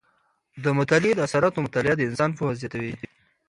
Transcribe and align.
د 0.63 0.65
مطالعې 0.79 1.13
د 1.15 1.19
اثراتو 1.27 1.63
مطالعه 1.65 1.95
د 1.97 2.01
انسان 2.09 2.29
پوهه 2.37 2.53
زیاته 2.59 2.77
وي. 2.83 2.93